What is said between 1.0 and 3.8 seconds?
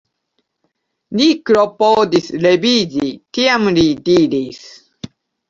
Li klopodis leviĝi, tiam